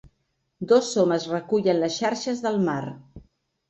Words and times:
Dos 0.71 0.89
homes 1.03 1.29
recullen 1.35 1.81
les 1.85 2.01
xarxes 2.01 2.45
del 2.49 2.63
mar. 2.69 2.85